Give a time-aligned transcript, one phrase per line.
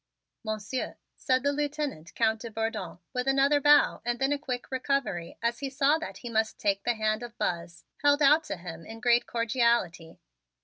[0.43, 5.37] "Monsieur," said the Lieutenant, Count de Bourdon, with another bow and then a quick recovery
[5.43, 8.83] as he saw that he must take the hand of Buzz, held out to him
[8.83, 10.19] in great cordiality.